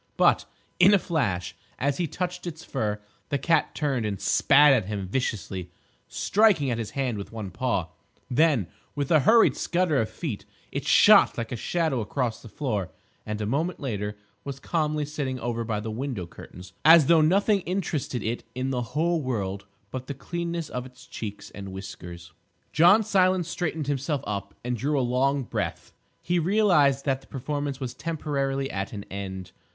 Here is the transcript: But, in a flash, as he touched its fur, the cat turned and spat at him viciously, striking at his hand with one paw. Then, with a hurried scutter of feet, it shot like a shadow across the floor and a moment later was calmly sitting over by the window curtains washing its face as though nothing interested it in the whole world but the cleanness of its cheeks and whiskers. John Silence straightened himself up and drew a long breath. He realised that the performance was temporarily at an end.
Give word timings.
But, 0.17 0.45
in 0.79 0.95
a 0.95 0.97
flash, 0.97 1.53
as 1.77 1.97
he 1.97 2.07
touched 2.07 2.47
its 2.47 2.63
fur, 2.63 2.99
the 3.29 3.37
cat 3.37 3.75
turned 3.75 4.03
and 4.03 4.19
spat 4.19 4.73
at 4.73 4.85
him 4.87 5.07
viciously, 5.07 5.69
striking 6.07 6.71
at 6.71 6.79
his 6.79 6.89
hand 6.97 7.19
with 7.19 7.31
one 7.31 7.51
paw. 7.51 7.89
Then, 8.27 8.65
with 8.95 9.11
a 9.11 9.19
hurried 9.19 9.55
scutter 9.55 10.01
of 10.01 10.09
feet, 10.09 10.43
it 10.71 10.87
shot 10.87 11.37
like 11.37 11.51
a 11.51 11.55
shadow 11.55 12.01
across 12.01 12.41
the 12.41 12.49
floor 12.49 12.89
and 13.27 13.39
a 13.41 13.45
moment 13.45 13.79
later 13.79 14.17
was 14.43 14.59
calmly 14.59 15.05
sitting 15.05 15.39
over 15.39 15.63
by 15.63 15.79
the 15.79 15.91
window 15.91 16.25
curtains 16.25 16.73
washing 16.83 16.83
its 16.83 16.83
face 16.97 17.03
as 17.03 17.05
though 17.05 17.21
nothing 17.21 17.59
interested 17.61 18.23
it 18.23 18.43
in 18.55 18.71
the 18.71 18.81
whole 18.97 19.21
world 19.21 19.67
but 19.91 20.07
the 20.07 20.15
cleanness 20.15 20.67
of 20.69 20.83
its 20.83 21.05
cheeks 21.05 21.51
and 21.51 21.71
whiskers. 21.71 22.33
John 22.73 23.03
Silence 23.03 23.47
straightened 23.47 23.85
himself 23.85 24.21
up 24.25 24.55
and 24.65 24.75
drew 24.75 24.99
a 24.99 25.05
long 25.05 25.43
breath. 25.43 25.93
He 26.23 26.39
realised 26.39 27.05
that 27.05 27.21
the 27.21 27.27
performance 27.27 27.79
was 27.79 27.93
temporarily 27.93 28.67
at 28.71 28.93
an 28.93 29.03
end. 29.11 29.51